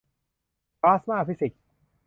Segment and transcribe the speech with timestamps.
[0.81, 1.61] พลาสมาฟิสิกส์